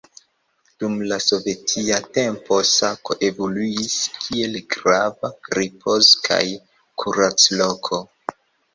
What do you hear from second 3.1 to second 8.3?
evoluis kiel grava ripoz- kaj kurac-loko.